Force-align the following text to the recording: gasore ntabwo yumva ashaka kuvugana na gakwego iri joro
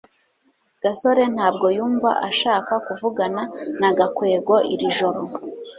gasore 0.83 1.23
ntabwo 1.35 1.65
yumva 1.77 2.09
ashaka 2.29 2.73
kuvugana 2.85 3.41
na 3.79 3.89
gakwego 3.97 4.55
iri 4.73 4.87
joro 4.97 5.21